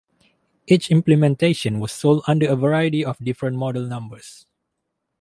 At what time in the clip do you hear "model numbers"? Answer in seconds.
3.57-4.47